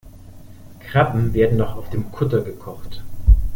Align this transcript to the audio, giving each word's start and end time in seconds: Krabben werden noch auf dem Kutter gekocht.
Krabben 0.79 1.31
werden 1.35 1.59
noch 1.59 1.75
auf 1.75 1.91
dem 1.91 2.11
Kutter 2.11 2.41
gekocht. 2.41 3.03